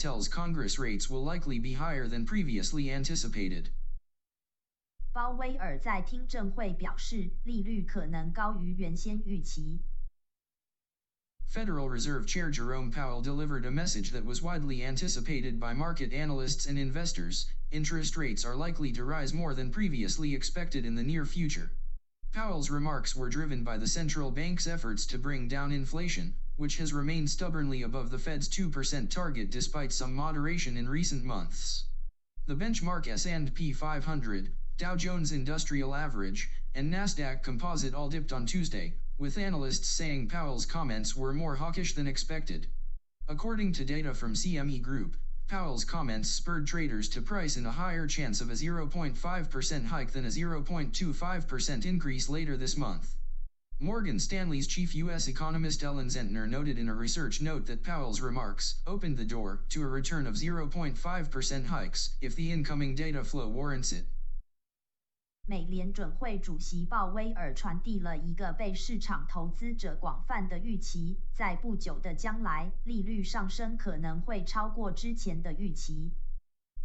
[0.00, 3.68] tells Congress rates will likely be higher than previously anticipated.
[5.12, 9.80] 鲍威尔在听证会表示，利率可能高于原先预期。
[11.48, 16.76] Federal Reserve Chair Jerome Powell delivered a message that was widely anticipated by market analysts and
[16.76, 17.46] investors.
[17.70, 21.70] Interest rates are likely to rise more than previously expected in the near future.
[22.32, 26.93] Powell's remarks were driven by the central bank's efforts to bring down inflation, which has
[26.93, 31.85] remained stubbornly above the Fed's 2% target despite some moderation in recent months.
[32.45, 38.93] The benchmark S&P 500, Dow Jones Industrial Average, and Nasdaq Composite all dipped on Tuesday,
[39.17, 42.67] with analysts saying Powell's comments were more hawkish than expected.
[43.27, 48.05] According to data from CME Group, Powell's comments spurred traders to price in a higher
[48.05, 53.15] chance of a 0.5% hike than a 0.25% increase later this month.
[53.80, 55.28] Morgan Stanley's chief U.S.
[55.28, 59.82] economist Ellen Zentner noted in a research note that Powell's remarks opened the door to
[59.82, 64.06] a return of 0.5% hikes if the incoming data flow warrants it.
[65.46, 76.12] 美联准会主席鲍威尔传递了一个被市场投资者广泛的预期，在不久的将来，利率上升可能会超过之前的预期。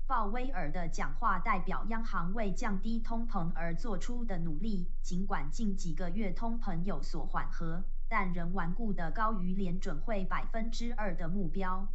[0.08, 11.88] 鲍威尔的讲话代表央行为降低通膨而做出的努力，尽管近几个月通膨有所缓和，但仍顽固的高于联准会百分之二的目标。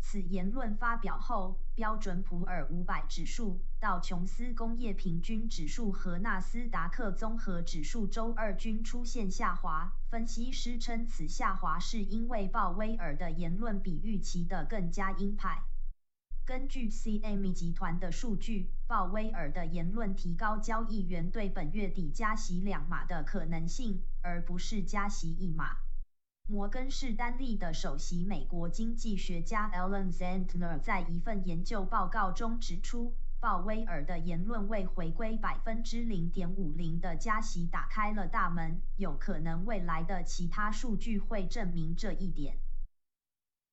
[0.00, 9.92] 此言论发表后，标准普尔五百指数、道琼斯工业平均指数和纳斯达克综合指数周二均出现下滑。
[10.08, 15.64] 分析师称，此下滑是因为鲍威尔的言论比预期的更加鹰派。
[16.50, 25.76] 根据 CME 集团的数据，鲍威尔的言论提高交易员对本月底加息两码的可能性，而不是加息一码。
[26.48, 42.56] 摩根士丹利的首席美国经济学家 Ellen Zentner 在一份研究报告中指出，鲍威尔的言论为回归百分之零点五零的加息打开了大门，有可能未来的其他数据会证明这一点。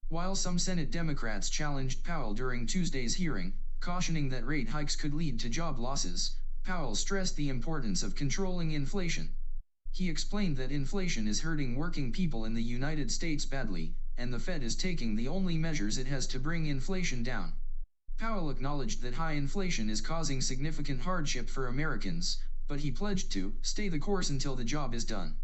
[0.09, 5.37] While some Senate Democrats challenged Powell during Tuesday's hearing, cautioning that rate hikes could lead
[5.41, 9.33] to job losses, Powell stressed the importance of controlling inflation.
[9.91, 14.39] He explained that inflation is hurting working people in the United States badly, and the
[14.39, 17.51] Fed is taking the only measures it has to bring inflation down.
[18.17, 22.37] Powell acknowledged that high inflation is causing significant hardship for Americans,
[22.69, 25.35] but he pledged to stay the course until the job is done.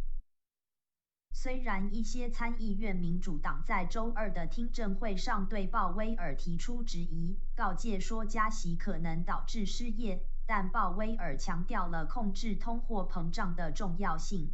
[1.36, 14.54] 虽然一些参议院民主党在周二的听证会上对鲍威尔提出质疑，告诫说加息可能导致失业，但鲍威尔强调了控制通货膨胀的重要性。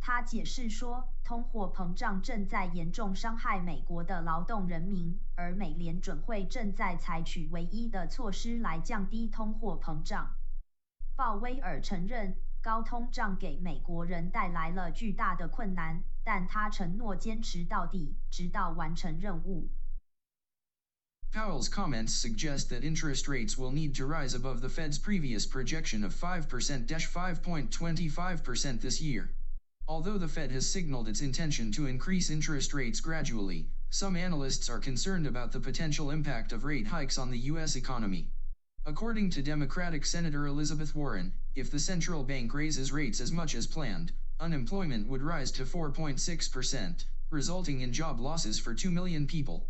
[0.00, 10.34] 他解释说，通货膨胀正在严重伤害美国的劳动人民，而美联准会正在采取唯一的措施来降低通货膨胀。
[11.14, 19.69] 鲍威尔承认，高通胀给美国人带来了巨大的困难，但他承诺坚持到底，直到完成任务。
[21.33, 26.13] Powell's comments suggest that interest rates will need to rise above the Fed's previous projection of
[26.13, 29.29] 5%-5.25% this year.
[29.85, 34.79] Although the Fed has signaled its intention to increase interest rates gradually, some analysts are
[34.79, 37.75] concerned about the potential impact of rate hikes on the U.S.
[37.75, 38.31] economy.
[38.85, 43.67] According to Democratic Senator Elizabeth Warren, if the central bank raises rates as much as
[43.67, 49.67] planned, unemployment would rise to 4.6%, resulting in job losses for 2 million people.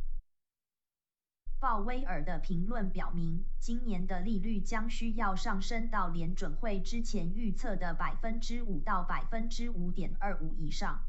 [1.60, 11.04] 鲍威尔的评论表明，今年的利率将需要上升到联准会之前预测的百分之五到百分之五点二五以上。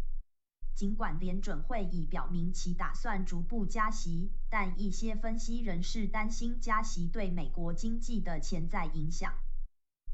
[0.75, 9.33] 尽管联准会已表明其打算逐步加息，但一些分析人士担心加息对美国经济的潜在影响。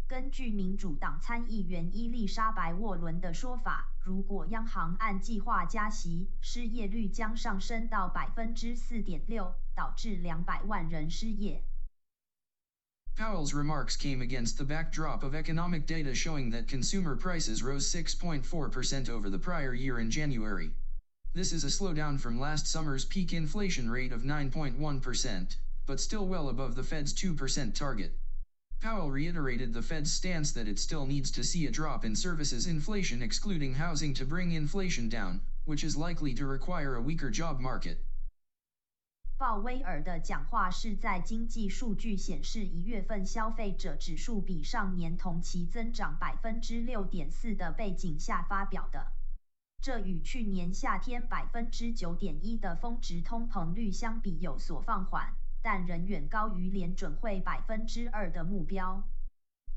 [0.08, 11.64] 根据民主党参议员伊丽莎白·沃伦的说法，如果央行按计划加息，失业率将上升到百分之四点六，导致两百万人失业。
[13.20, 19.30] Powell's remarks came against the backdrop of economic data showing that consumer prices rose 6.4% over
[19.30, 20.72] the prior year in January.
[21.34, 25.56] This is a slowdown from last summer's peak inflation rate of 9.1%,
[25.86, 28.18] but still well above the Fed's 2% target.
[28.80, 32.68] Powell reiterated the Fed's stance that it still needs to see a drop in services
[32.68, 37.60] inflation excluding housing to bring inflation down, which is likely to require a weaker job
[37.60, 38.02] market.
[39.40, 49.14] 鲍威尔的讲话是在经济数据显示一月份消费者指数比上年同期增长百分之六点四的背景下发表的。
[49.82, 59.02] 这与去年夏天百分之九点一的峰值通膨率相比有所放缓，但仍远高于联准会百分之二的目标。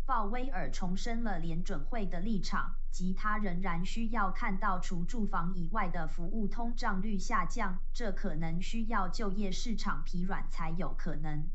[0.05, 11.50] 鲍威尔重申了联准会的立场，即他仍然需要看到除住房以外的服务通胀率下降，这可能需要就业市场疲软才有可能。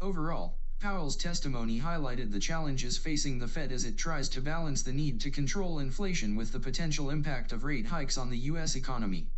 [0.00, 4.92] Overall, Powell's testimony highlighted the challenges facing the Fed as it tries to balance the
[4.92, 8.76] need to control inflation with the potential impact of rate hikes on the U.S.
[8.76, 9.30] economy.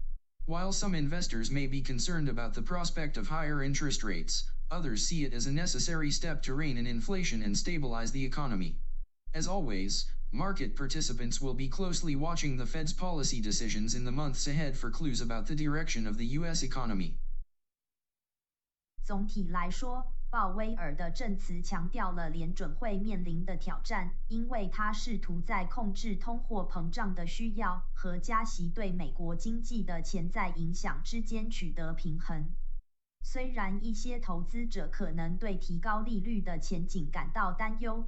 [0.47, 5.25] While some investors may be concerned about the prospect of higher interest rates, others see
[5.25, 8.77] it as a necessary step to rein in inflation and stabilize the economy.
[9.35, 14.48] As always, market participants will be closely watching the Fed's policy decisions in the months
[14.48, 16.64] ahead for clues about the direction of the U.S.
[16.64, 17.14] economy.
[19.06, 32.50] 总体来说，鲍威尔的证词强调了联准会面临的挑战，因为他试图在控制通货膨胀的需要和加息对美国经济的潜在影响之间取得平衡。
[33.22, 38.08] 虽然一些投资者可能对提高利率的前景感到担忧，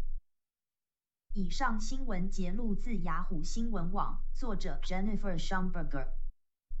[1.33, 6.09] 以上新闻节录自雅虎新闻网，作者 Jennifer Schonberger，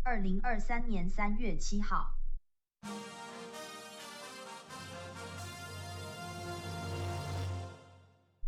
[0.03, 2.17] 二零二三年三月七号。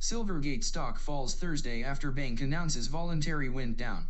[0.01, 4.01] Silvergate stock falls Thursday after bank announces voluntary wind down.
[4.01, 4.03] down。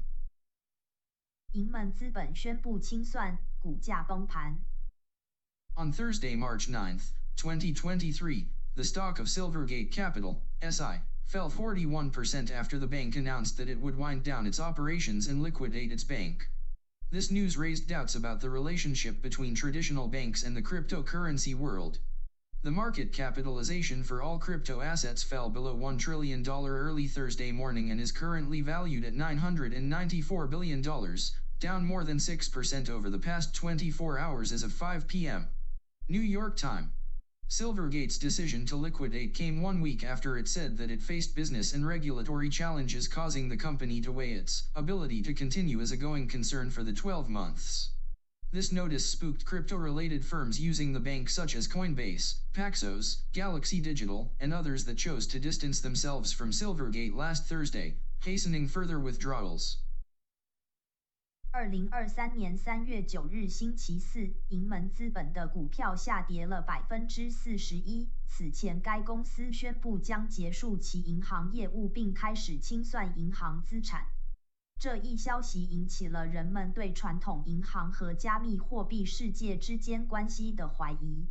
[1.52, 4.60] 银门资本宣布清算，股价崩盘。
[5.76, 7.00] On Thursday, March 9,
[7.38, 13.80] 2023, the stock of Silvergate Capital, SI, fell 41% after the bank announced that it
[13.80, 16.48] would wind down its operations and liquidate its bank.
[17.12, 22.00] This news raised doubts about the relationship between traditional banks and the cryptocurrency world.
[22.64, 28.00] The market capitalization for all crypto assets fell below $1 trillion early Thursday morning and
[28.00, 30.82] is currently valued at $994 billion,
[31.60, 35.50] down more than 6% over the past 24 hours as of 5 p.m.
[36.08, 36.94] New York time.
[37.50, 41.86] Silvergate's decision to liquidate came one week after it said that it faced business and
[41.86, 46.72] regulatory challenges causing the company to weigh its ability to continue as a going concern
[46.72, 47.90] for the 12 months.
[48.52, 54.54] This notice spooked crypto-related firms using the bank such as Coinbase, Paxos, Galaxy Digital, and
[54.54, 59.83] others that chose to distance themselves from Silvergate last Thursday, hastening further withdrawals.
[61.56, 68.10] 二零二三年三月九日星期四，盈门资本的股票下跌了百分之四十一。
[68.26, 74.08] 此前，该公司宣布将结束其银行业务，并开始清算银行资产。
[74.80, 81.28] 这一消息引起了人们对传统银行和加密货币世界之间关系的怀疑。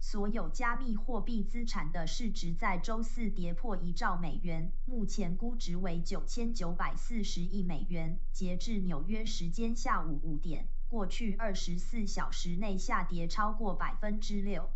[0.00, 8.18] 所有加密货币资产的市值在周四跌破一兆美元，目前估值为九千九百四十亿美元。
[8.32, 14.70] 截至纽约时间下午五点，过去二十四小时内下跌超过百分之六。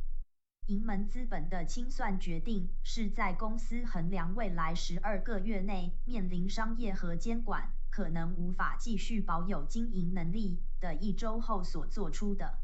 [0.66, 12.59] 银门资本的清算决定是在公司衡量未来十二个月内面临商业和监管可能无法继续保有经营能力的一周后所做出的。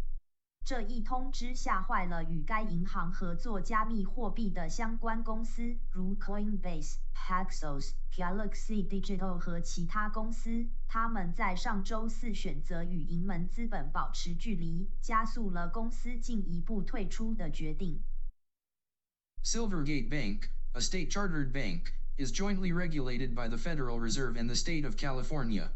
[0.65, 10.67] 这一通知吓坏了与该银行合作加密货币的相关公司，如 Coinbase、Paxos、Galaxy Digital 和其他公司。
[10.87, 18.01] 他们在上周四选择与银门资本保持距离，加速了公司进一步退出的决定。
[19.43, 24.95] Silvergate Bank, a state-chartered bank, is jointly regulated by the Federal Reserve and the state of
[24.95, 25.71] California.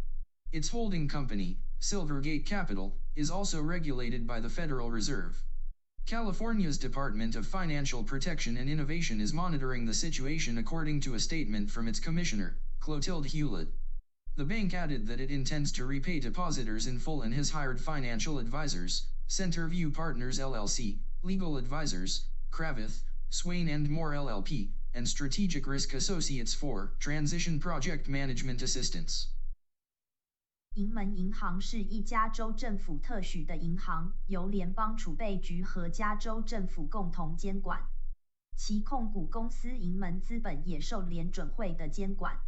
[0.51, 5.42] Its holding company, Silvergate Capital, is also regulated by the Federal Reserve.
[6.04, 11.70] California's Department of Financial Protection and Innovation is monitoring the situation according to a statement
[11.70, 13.68] from its commissioner, Clotilde Hewlett.
[14.36, 18.38] The bank added that it intends to repay depositors in full and has hired financial
[18.38, 26.52] advisors, Centerview Partners LLC, legal advisors, Cravath, Swaine and Moore LLP, and Strategic Risk Associates
[26.52, 29.28] for transition project management assistance.
[30.76, 37.88] 银门银行是一家州政府特许的银行，由联邦储备局和加州政府共同监管。
[38.56, 42.38] 其控股公司银门资本也受联准会的监管。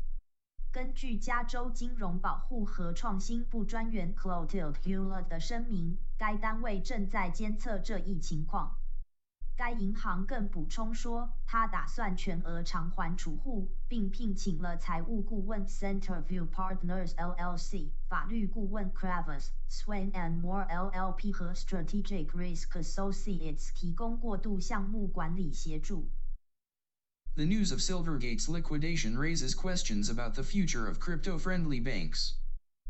[0.70, 8.76] 根据加州金融保护和创新部专员 Clotilde Hewlett 的声明，该单位正在监测这一情况。
[9.56, 26.08] 该银行更补充说，他打算全额偿还储户，并聘请了财务顾问 Centerview Partners LLC、法律顾问 Cravath Swaine and Moore LLP 和 Strategic Risk Associates 提供过渡项目管理协助。
[27.34, 32.41] The news of Silvergate's liquidation raises questions about the future of crypto-friendly banks.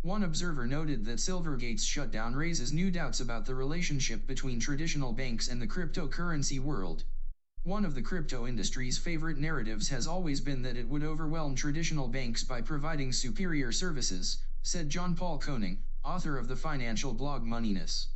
[0.02, 5.46] One observer noted that Silvergate's shutdown raises new doubts about the relationship between traditional banks
[5.46, 7.04] and the cryptocurrency world.
[7.62, 12.08] One of the crypto industry's favorite narratives has always been that it would overwhelm traditional
[12.08, 18.08] banks by providing superior services, said John Paul Koning, author of the financial blog Moneyness.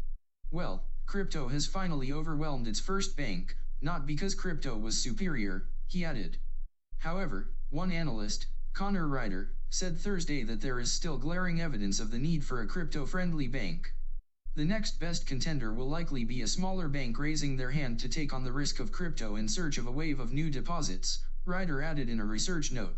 [0.50, 6.38] Well, crypto has finally overwhelmed its first bank, not because crypto was superior, he added.
[6.98, 12.18] However, one analyst, Connor Ryder, said Thursday that there is still glaring evidence of the
[12.18, 13.92] need for a crypto-friendly bank.
[14.54, 18.32] The next best contender will likely be a smaller bank raising their hand to take
[18.32, 22.08] on the risk of crypto in search of a wave of new deposits, Ryder added
[22.08, 22.96] in a research note.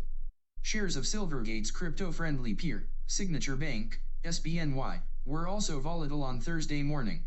[0.61, 7.25] Shares of Silvergate's crypto-friendly peer, Signature Bank, SBNY, were also volatile on Thursday morning.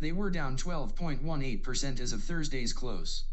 [0.00, 3.24] They were down 12.18% as of Thursday's close.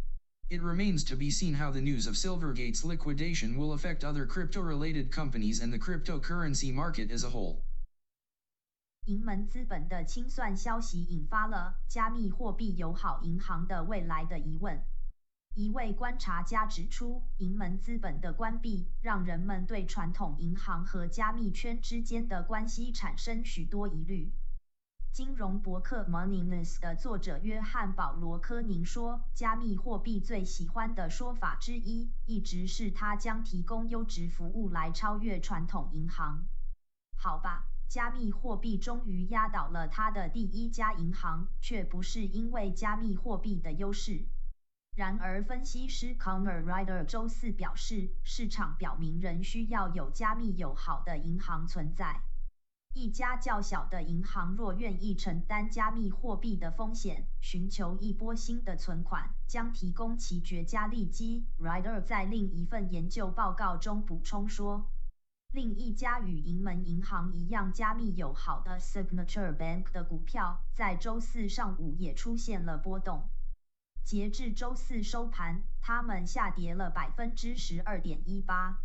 [0.51, 5.11] It remains to be seen how the news of Silvergate's liquidation will affect other crypto-related
[5.11, 7.63] companies and the cryptocurrency market as a whole.
[9.07, 14.83] 银门资本的清算消息引发了加密货币友好银行的未来的疑问。
[15.55, 24.33] 一位观察家指出，银门资本的关闭让人们对传统银行和加密圈之间的关系产生许多疑虑。
[25.12, 36.46] 金融博客 Moneyness 的作者约翰·保罗·科宁说：“加密货币最喜欢的说法之一，一直是它将提供优质服务来超越传统银行。”
[37.18, 44.26] 好吧，加密货币终于压倒了它的第一家银行，却不是因为加密货币的优势。
[44.96, 52.22] 然而，分析师 Connor Ryder 周四表示，市场表明仍需要有加密友好的银行存在。
[53.00, 61.46] 一家较小的银行若愿意承担加密货币的风险，寻求一波新的存款，将提供其绝佳利基。
[61.58, 64.92] Rider 在另一份研究报告中补充说，
[65.54, 73.30] 另一家与银门银行一样加密友好的 Signature Bank 的股票，在周四上午也出现了波动。
[74.04, 78.82] 截至周四收盘，它们下跌了百分之十二点一八。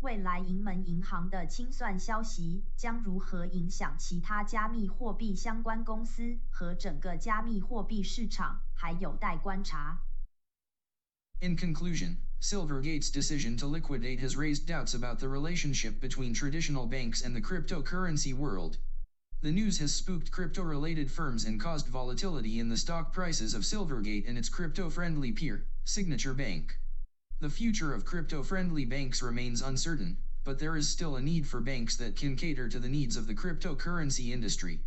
[0.00, 10.00] 未来银门银行的清算消息将如何影响其他加密货币相关公司和整个加密货币市场，还有待观察。
[11.40, 17.34] In conclusion, Silvergate's decision to liquidate has raised doubts about the relationship between traditional banks and
[17.34, 18.78] the cryptocurrency world.
[19.42, 24.26] The news has spooked crypto-related firms and caused volatility in the stock prices of Silvergate
[24.26, 26.78] and its crypto-friendly peer, Signature Bank.
[27.41, 30.15] The future of crypto-friendly banks remains uncertain,
[30.45, 33.27] but there is still a need for banks that can cater to the needs of
[33.27, 34.79] the cryptocurrency industry.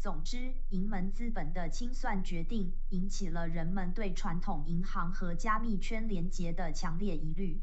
[0.00, 7.62] 总之，银门资本的清算决定引起了人们对传统银行和加密圈连结的强烈疑虑。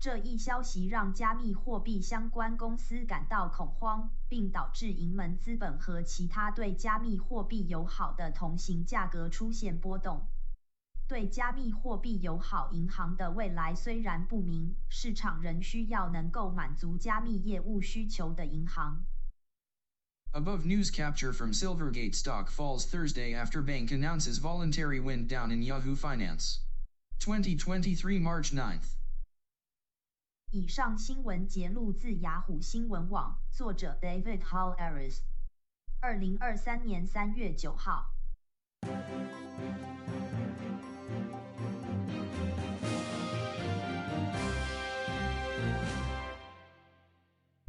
[0.00, 10.26] 这一消息让加密货币相关公司感到恐慌，并导致银门资本和其他对加密货币友好的同行价格出现波动。
[11.06, 19.04] 对加密货币友好银行的未来虽然不明，市场仍需要能够满足加密业务需求的银行。
[20.32, 25.94] Above news capture from Silvergate stock falls Thursday after bank announces voluntary wind down in Yahoo
[25.94, 26.60] Finance.
[27.20, 28.96] 2023 March 9th.
[30.50, 35.20] 以上新闻节录自雅虎新闻网，作者 David Hollerith，
[36.00, 38.14] 二零二三年三月九号。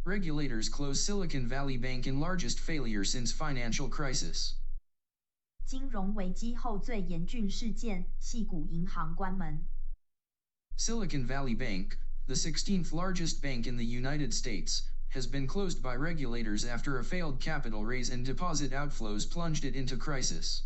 [0.04, 4.56] Regulators close Silicon Valley Bank in largest failure since financial crisis.
[5.64, 9.64] 金融危机后最严峻事件，系股银行关门。
[10.76, 14.82] Silicon Valley Bank, the 16th largest bank in the United States,
[15.14, 19.76] has been closed by regulators after a failed capital raise and deposit outflows plunged it
[19.76, 20.64] into crisis.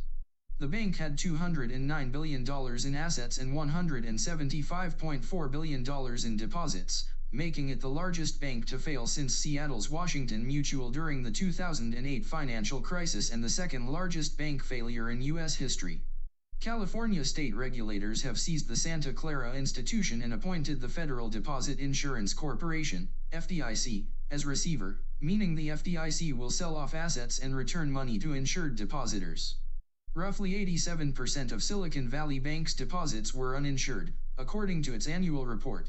[0.60, 5.86] The bank had $209 billion in assets and $175.4 billion
[6.26, 11.32] in deposits, making it the largest bank to fail since Seattle's Washington Mutual during the
[11.32, 15.56] 2008 financial crisis and the second largest bank failure in U.S.
[15.56, 16.02] history.
[16.60, 22.34] California state regulators have seized the Santa Clara institution and appointed the Federal Deposit Insurance
[22.34, 28.34] Corporation, FDIC, as receiver, meaning the FDIC will sell off assets and return money to
[28.34, 29.56] insured depositors.
[30.19, 35.87] Roughly 87% of Silicon Valley Bank's deposits were uninsured, according to its annual report.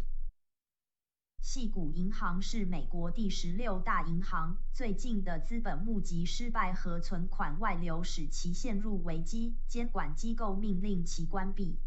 [1.41, 11.77] 系股银行是美国第十六大银行，最近的资本募集失败和存款外流使其陷入危机，监管机构命令其关闭。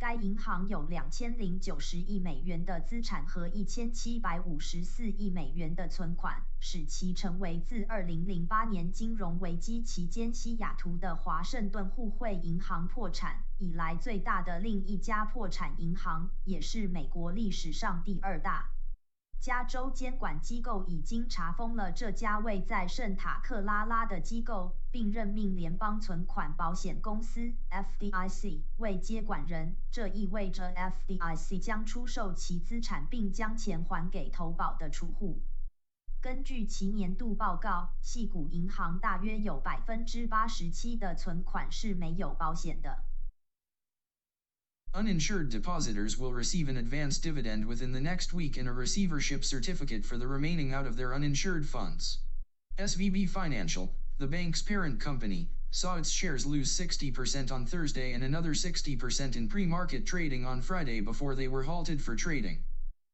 [0.00, 18.70] 该银行有两千零九十亿美元的资产和一千七百五十四亿美元的存款，使其成为自二零零八年金融危机期间西雅图的华盛顿互惠银行破产以来最大的另一家破产银行，也是美国历史上第二大。
[19.40, 29.76] 加州监管机构已经查封了这家位在圣塔克拉拉的机构，并任命联邦存款保险公司 （FDIC） 为接管人。
[29.92, 35.40] 这意味着 FDIC 将出售其资产，并将钱还给投保的储户。
[36.20, 43.04] 根据其年度报告，系股银行大约有百分之八十七的存款是没有保险的。
[44.98, 50.18] Uninsured depositors will receive an advance dividend within the next week and a receivership certificate for
[50.18, 52.18] the remaining out of their uninsured funds.
[52.80, 58.54] SVB Financial, the bank's parent company, saw its shares lose 60% on Thursday and another
[58.54, 62.64] 60% in pre-market trading on Friday before they were halted for trading.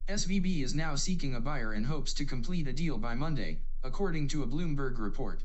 [0.09, 4.27] SVB is now seeking a buyer and hopes to complete a deal by Monday, according
[4.27, 5.43] to a Bloomberg report.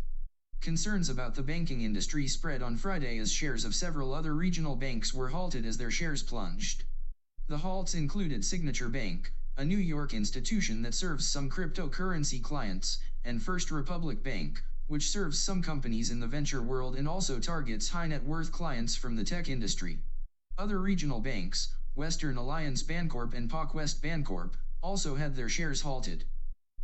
[0.61, 5.13] Concerns about the banking industry spread on Friday as shares of several other regional banks
[5.13, 6.83] were halted as their shares plunged.
[7.47, 13.41] The halts included Signature Bank, a New York institution that serves some cryptocurrency clients, and
[13.41, 18.07] First Republic Bank, which serves some companies in the venture world and also targets high
[18.07, 19.99] net worth clients from the tech industry.
[20.57, 26.25] Other regional banks, Western Alliance Bancorp and PacWest Bancorp, also had their shares halted.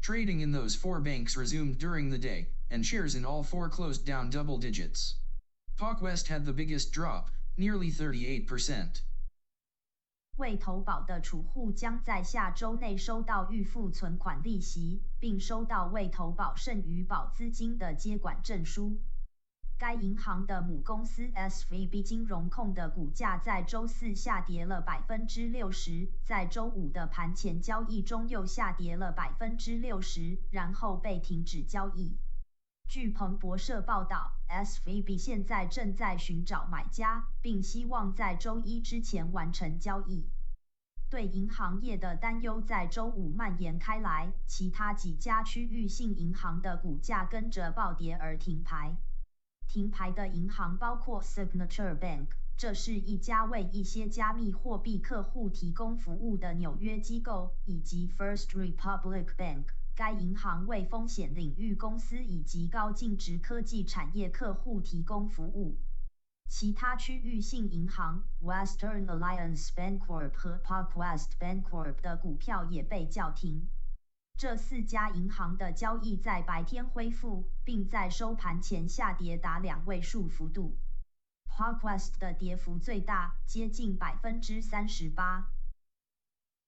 [0.02, 4.06] Trading in those four banks resumed during the day, and shares in all four closed
[4.06, 5.16] down double digits.
[5.78, 9.02] PacWest had the biggest drop, nearly 38%.
[10.38, 19.00] 未投保的储户将在下周内收到预付存款利息，并收到未投保剩余保资金的接管证书。
[19.78, 32.18] 该银行的母公司 SVB 金融控的股价在周四下跌了百分之六十，在周五的盘前交易中又下跌了百分之六十，然后被停止交易。
[32.88, 40.30] 据彭博社报道，SVB 现在正在寻找买家，并希望在周一之前完成交易。
[41.10, 48.96] 对银行业的担忧在周五蔓延开来，其他几家区域性银行的股价跟着暴跌而停牌。
[49.68, 59.66] 停牌的银行包括 Signature Bank，这是一家为一些加密货币客户提供服务的纽约机构，以及 First Republic Bank，
[59.96, 65.80] 该银行为风险领域公司以及高净值科技产业客户提供服务。
[66.48, 73.68] 其他区域性银行 Western Alliance Bancorp 和 Parkwest Bancorp 的股票也被叫停。
[74.38, 80.78] 这四家银行的交易在白天恢复，并在收盘前下跌达两位数幅度。
[81.50, 85.48] Parkwest 的跌幅最大，接近百分之三十八。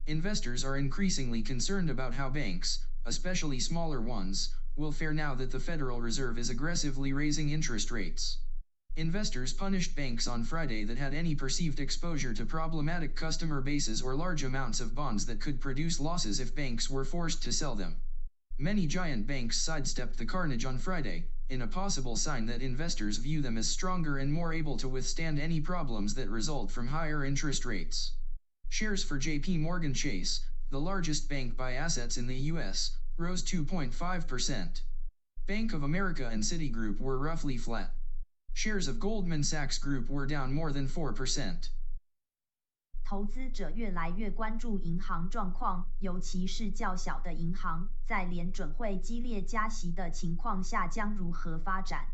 [0.05, 5.59] Investors are increasingly concerned about how banks, especially smaller ones, will fare now that the
[5.59, 8.39] Federal Reserve is aggressively raising interest rates.
[8.97, 14.13] Investors punished banks on Friday that had any perceived exposure to problematic customer bases or
[14.13, 17.95] large amounts of bonds that could produce losses if banks were forced to sell them.
[18.57, 23.41] Many giant banks sidestepped the carnage on Friday, in a possible sign that investors view
[23.41, 27.63] them as stronger and more able to withstand any problems that result from higher interest
[27.63, 28.11] rates.
[28.67, 34.82] Shares for JP Morgan Chase, the largest bank by assets in the US, rose 2.5%.
[35.46, 37.90] Bank of America and Citigroup were roughly flat.
[38.54, 41.68] Shares of Goldman Sachs Group were down more than 4%.
[43.04, 52.06] 投资者越来越关注银行状况，尤其是较小的银行，在联准会激烈加息的情况下将如何发展。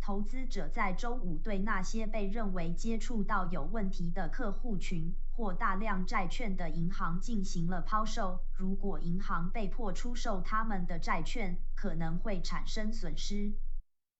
[0.00, 8.41] 投资者在周五对那些被认为接触到有问题的客户群 或大量债券的银行进行了抛售。
[8.53, 13.53] 如果银行被迫出售他们的债券，可能会产生损失。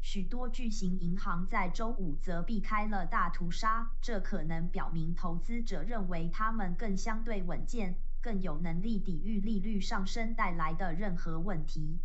[0.01, 11.99] 许多巨型银行在周五则避开了大屠杀，这可能表明投资者认为他们更相对稳健，更有能力抵御利率上升带来的任何问题。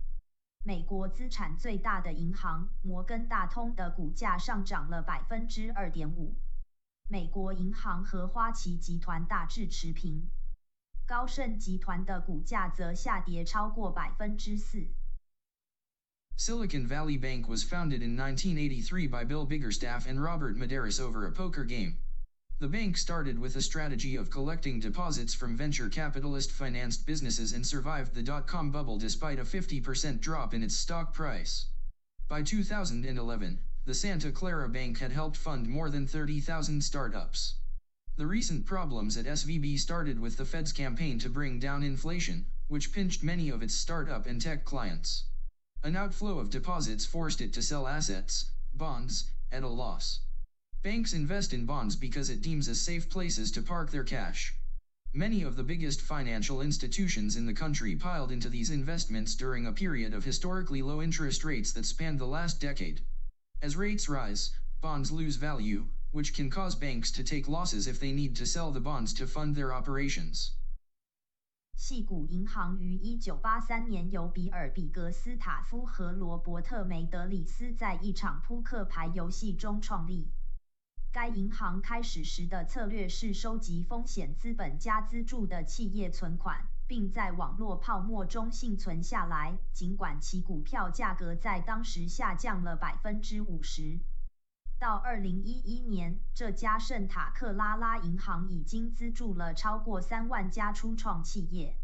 [0.64, 6.34] 美国资产最大的银行摩根大通的股价上涨了百分之二点五。
[7.07, 10.29] 美国银行和花旗集团大致持平。
[11.07, 14.87] 高盛集团的股价则下跌超过百分之四。
[16.37, 21.65] Silicon Valley Bank was founded in 1983 by Bill Biggerstaff and Robert Medeiros over a poker
[21.65, 21.97] game.
[22.59, 27.65] The bank started with a strategy of collecting deposits from venture capitalist financed businesses and
[27.65, 31.65] survived the dot com bubble despite a 50% drop in its stock price.
[32.27, 37.56] By 2011, the Santa Clara Bank had helped fund more than 30,000 startups.
[38.16, 42.92] The recent problems at SVB started with the Fed's campaign to bring down inflation, which
[42.92, 45.24] pinched many of its startup and tech clients.
[45.82, 50.20] An outflow of deposits forced it to sell assets, bonds, at a loss.
[50.82, 54.54] Banks invest in bonds because it deems as safe places to park their cash.
[55.12, 59.72] Many of the biggest financial institutions in the country piled into these investments during a
[59.72, 63.02] period of historically low interest rates that spanned the last decade.
[63.64, 64.50] As rates rise,
[64.82, 68.70] bonds lose value, which can cause banks to take losses if they need to sell
[68.70, 70.50] the bonds to fund their operations.
[71.74, 80.30] 细谷银行于1983年由比尔·比格斯塔夫和罗伯特·梅德里斯在一场扑克牌游戏中创立。
[81.10, 93.98] 该银行开始时的策略是收集风险资本家资助的企业存款，并在网络泡沫中幸存下来，尽管其股票价格在当时下降了百分之五十。
[94.78, 101.76] 到二零一一年，这家圣塔克拉拉银行已经资助了超过三万家初创企业。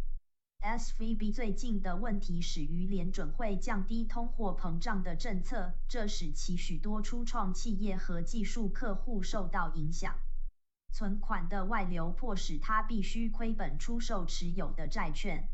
[0.62, 10.14] SVB 最近的问题始于联准会降低通货膨胀的政策，这使其许多初创企业和技术客户受到影响。
[10.92, 15.48] 存款的外流迫使他必须亏本出售持有的债券。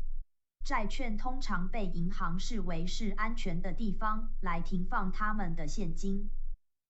[0.63, 6.29] 债券通常被银行视为是安全的地方来停放他们的现金。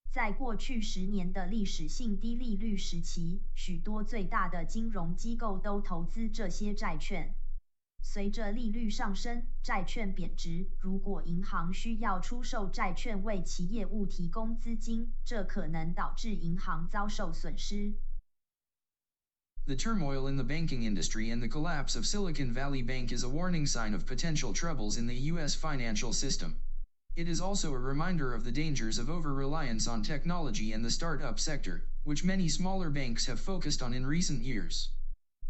[0.10, 7.36] 在过去十年的历史性低利率时期，许多最大的金融机构都投资这些债券。
[8.02, 10.70] 随着利率上升，债券贬值。
[10.80, 17.94] 如果银行需要出售债券为其业务提供资金，这可能导致银行遭受损失。
[19.68, 23.66] The turmoil in the banking industry and the collapse of Silicon Valley Bank is a warning
[23.66, 25.56] sign of potential troubles in the U.S.
[25.56, 26.56] financial system.
[27.18, 30.90] It is also a reminder of the dangers of over reliance on technology and the
[30.90, 34.88] startup sector, which many smaller banks have focused on in recent years.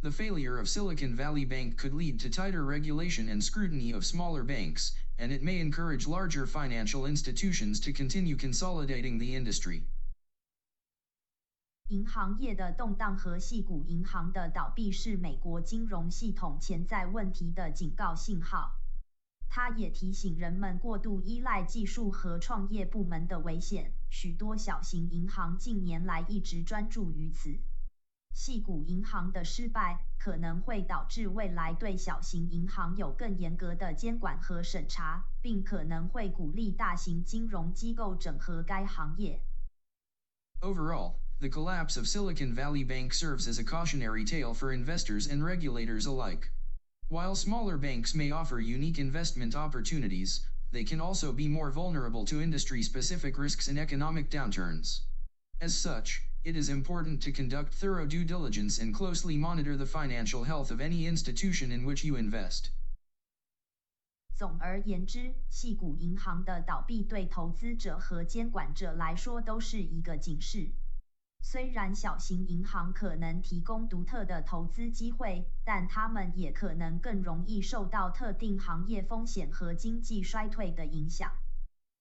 [0.01, 4.43] The failure of Silicon Valley Bank could lead to tighter regulation and scrutiny of smaller
[4.43, 9.83] banks, and it may encourage larger financial institutions to continue consolidating the industry.
[11.89, 18.73] 银行业的动荡和系股银行的倒闭是美国金融系统潜在问题的警告信号。
[19.49, 23.93] 他也提醒人们过度依赖技术和创业部门的危险。
[24.09, 27.57] 许多小型银行近年来一直专注于此。
[28.33, 39.41] 系股银行的失败可能会导致未来对小型银行有更严格的监管和审查，并可能会鼓励大型金融机构整合该行业。
[40.59, 46.06] Overall, the collapse of Silicon Valley Bank serves as a cautionary tale for investors and regulators
[46.06, 46.50] alike.
[47.08, 52.40] While smaller banks may offer unique investment opportunities, they can also be more vulnerable to
[52.40, 55.00] industry-specific risks and economic downturns.
[55.60, 60.44] As such, it is important to conduct thorough due diligence and closely monitor the financial
[60.44, 62.70] health of any institution in which you invest.
[64.34, 70.70] 总而言之，系股银行的倒闭对投资者和监管者来说都是一个警示。
[71.41, 81.31] 虽然小型银行可能提供独特的投资机会，但他们也可能更容易受到特定行业风险和经济衰退的影响。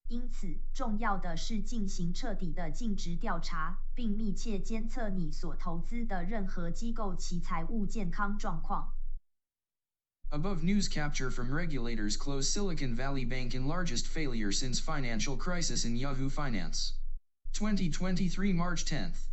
[0.08, 8.92] 因此，重要的是进行彻底的尽职调查，并密切监测你所投资的任何机构其财务健康状况。
[10.30, 15.96] Above news capture from regulators close Silicon Valley Bank in largest failure since financial crisis in
[15.96, 16.94] Yahoo Finance.
[17.58, 19.28] 2023 March 10th.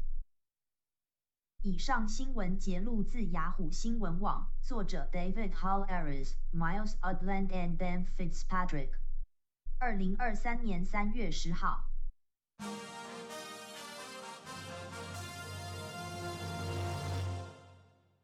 [1.61, 8.91] 以上新闻节录自雅虎新闻网，作者 David Hollerith、Miles Udland and Ben Fitzpatrick.
[9.81, 11.89] 2023年3月10号。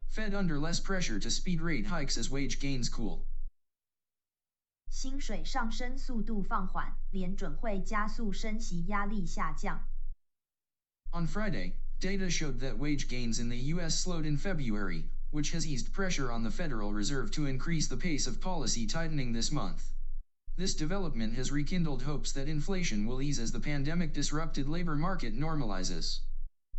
[0.08, 3.26] Fed under less pressure to speed rate hikes as wage gains cool.
[4.88, 9.89] 薪水上升速度放缓，联准会加速升息压力下降。
[11.12, 13.98] On Friday, Data showed that wage gains in the U.S.
[13.98, 18.28] slowed in February, which has eased pressure on the Federal Reserve to increase the pace
[18.28, 19.92] of policy tightening this month.
[20.56, 25.36] This development has rekindled hopes that inflation will ease as the pandemic disrupted labor market
[25.36, 26.20] normalizes.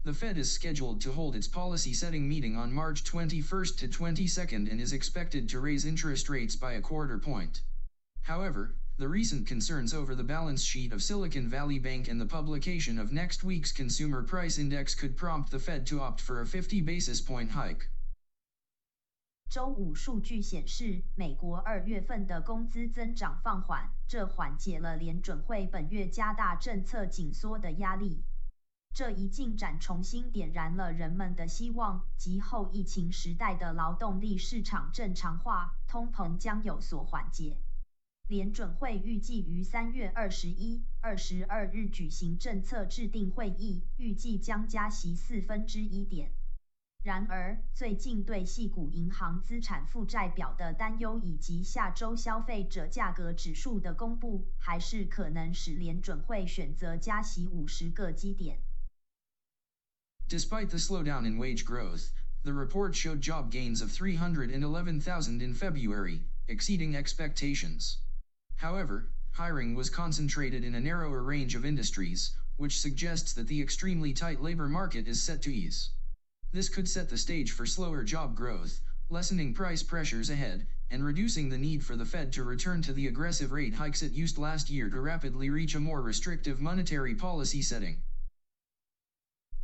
[0.06, 4.72] The Fed is scheduled to hold its policy setting meeting on March 21st to 22nd
[4.72, 7.64] and is expected to raise interest rates by a quarter point.
[8.22, 13.00] However, the recent concerns over the balance sheet of Silicon Valley Bank and the publication
[13.00, 16.82] of next week's Consumer Price Index could prompt the Fed to opt for a 50
[16.82, 17.90] basis point hike.
[19.50, 28.24] 周五数据显示，美国二月份的工资增长放缓，这缓解了联准会本月加大政策紧缩的压力。
[28.94, 37.58] 这一进展重新点燃了人们的希望，及后疫情时代的劳动力市场正常化，通膨将有所缓解。
[38.31, 46.33] 联准会预计于三月二十一、二十二日举行政策制定会议，预计将加息四分之一点。
[47.05, 58.59] 然而，最近对系股银行资产负债表的担忧，以及下周消费者价格指数的公布，还是可能使联准会选择加息五十个基点。
[60.29, 62.09] Despite the slowdown in wage growth,
[62.43, 67.99] the report showed job gains of 311,000 in February, exceeding expectations.
[68.61, 74.13] However, hiring was concentrated in a narrower range of industries, which suggests that the extremely
[74.13, 75.91] tight labor market is set to ease.
[76.53, 81.49] This could set the stage for slower job growth, lessening price pressures ahead, and reducing
[81.49, 84.69] the need for the Fed to return to the aggressive rate hikes it used last
[84.69, 88.03] year to rapidly reach a more restrictive monetary policy setting.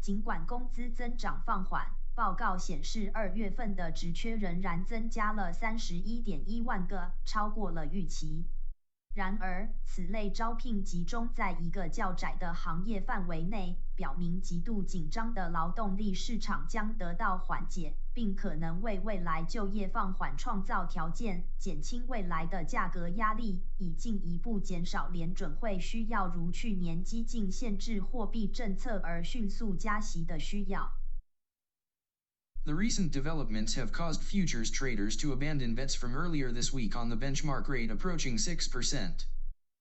[0.00, 8.44] 尽管工资增长放缓，报告显示二月份的职缺仍然增加了三十一点一万个，超过了预期。
[9.17, 30.91] 然而，此类招聘集中在一个较窄的行业范围内，表明极度紧张的劳动力市场将得到缓解，并可能为未来就业放缓创造条件，减轻未来的价格压力，以进一步减少联准会需要如去年激进限制货币政策而迅速加息的需要。
[32.67, 37.15] The recent developments have caused futures traders to abandon bets from earlier this week on the
[37.15, 39.25] benchmark rate approaching 6%.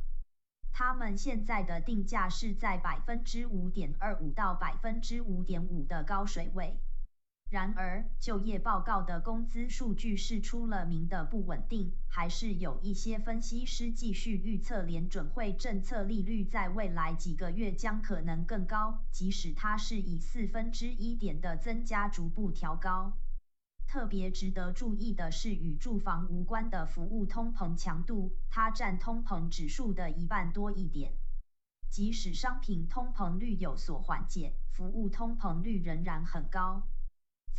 [0.71, 6.79] 他们现在的定价是在百分之五点二五到百分之五点五的高水位。
[7.51, 23.13] 然而，就业报告的工资数据是出了名的不稳定，还是有一些分析师继续预测联准会政策利率在未来几个月将可能更高，即使它是以四分之一点的增加逐步调高。
[23.87, 31.13] 特别值得注意的是，与住房无关的服务通膨强度，它占通膨指数的一半多一点。
[31.89, 36.83] 即使商品通膨率有所缓解，服务通膨率仍然很高。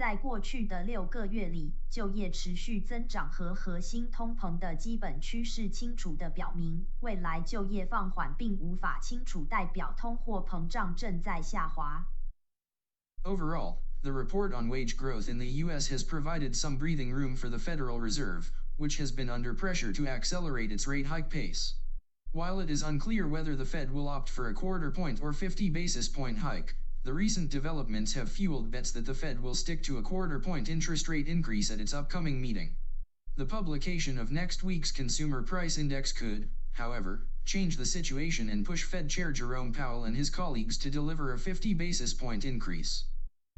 [0.00, 12.06] 在过去的六个月里，就业持续增长和核心通膨的基本趋势清楚地表明，未来就业放缓并无法清楚代表通货膨胀正在下滑。
[13.24, 15.90] Overall, the report on wage growth in the U.S.
[15.90, 20.06] has provided some breathing room for the Federal Reserve, which has been under pressure to
[20.06, 21.74] accelerate its rate hike pace.
[22.32, 25.68] While it is unclear whether the Fed will opt for a quarter point or 50
[25.68, 26.74] basis point hike,
[27.05, 30.67] the recent developments have fueled bets that the Fed will stick to a quarter point
[30.67, 32.75] interest rate increase at its upcoming meeting.
[33.35, 38.81] The publication of next week's Consumer Price Index could, however, change the situation and push
[38.81, 43.05] Fed Chair Jerome Powell and his colleagues to deliver a 50 basis point increase.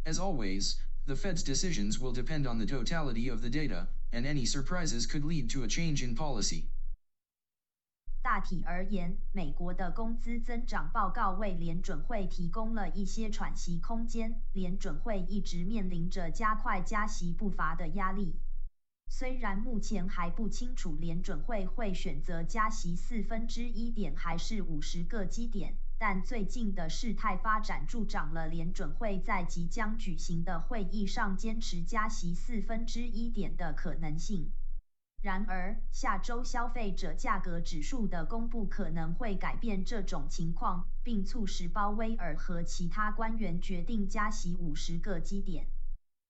[0.05, 4.45] As always, the Fed's decisions will depend on the totality of the data, and any
[4.45, 6.67] surprises could lead to a change in policy.
[8.27, 14.41] 大体而言，美国的工资增长报告为联准会提供了一些喘息空间。
[14.51, 18.37] 联准会一直面临着加快加息步伐的压力。
[19.07, 34.51] 虽然目前还不清楚联准会会选择加息四分之一点还是五十个基点，但最近的事态发展助长了联准会在即将举行的会议上坚持加息四分之一点的可能性。
[35.23, 45.67] 然而，下周消费者价格指数的公布可能会改变这种情况，并促使鲍威尔和其他官员决定加息五十个基点。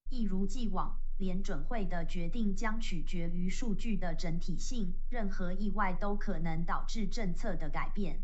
[0.10, 8.23] 一如既往，联准会的决定将取决于数据的整体性，任何意外都可能导致政策的改变。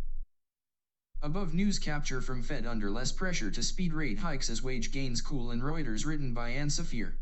[1.19, 5.21] Above news capture from Fed under less pressure to speed rate hikes as wage gains
[5.21, 7.17] cool in Reuters written by Ann Saphir.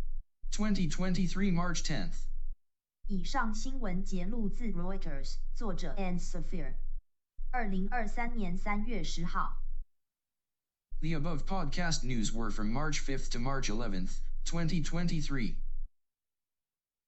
[0.52, 2.31] 2023 March 10th.
[3.12, 6.76] 以上新闻节录自 Reuters，作者 Ann Saphir，
[7.52, 9.62] 二零二三年三月十号。
[11.02, 15.56] The above podcast news were from March 5th to March 11th, 2023.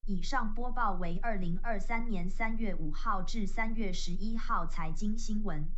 [0.06, 5.72] 以上播报为二零二三年三月五号至三月十一号财经新闻。